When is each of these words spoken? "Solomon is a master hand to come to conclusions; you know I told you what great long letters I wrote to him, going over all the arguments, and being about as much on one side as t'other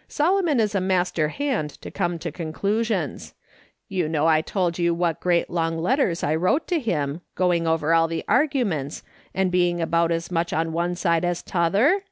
"Solomon 0.08 0.60
is 0.60 0.76
a 0.76 0.80
master 0.80 1.26
hand 1.30 1.70
to 1.82 1.90
come 1.90 2.16
to 2.20 2.30
conclusions; 2.30 3.34
you 3.88 4.08
know 4.08 4.28
I 4.28 4.40
told 4.40 4.78
you 4.78 4.94
what 4.94 5.18
great 5.18 5.50
long 5.50 5.76
letters 5.76 6.22
I 6.22 6.36
wrote 6.36 6.68
to 6.68 6.78
him, 6.78 7.20
going 7.34 7.66
over 7.66 7.92
all 7.92 8.06
the 8.06 8.24
arguments, 8.28 9.02
and 9.34 9.50
being 9.50 9.80
about 9.80 10.12
as 10.12 10.30
much 10.30 10.52
on 10.52 10.72
one 10.72 10.94
side 10.94 11.24
as 11.24 11.42
t'other 11.42 12.04